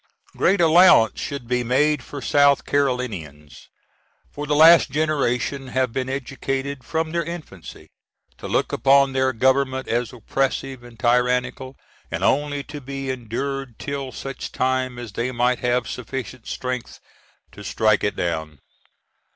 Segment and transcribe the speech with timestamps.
[0.35, 3.69] Great allowance should be made for South Carolinians,
[4.31, 7.91] for the last generation have been educated, from their infancy,
[8.39, 11.75] to look upon their Government as oppressive and tyrannical
[12.09, 16.99] and only to be endured till such time as they might have sufficient strength
[17.51, 18.57] to strike it down.